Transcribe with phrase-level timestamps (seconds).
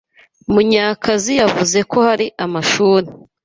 [0.53, 3.07] Munyakazi yavuze ko hari amashuri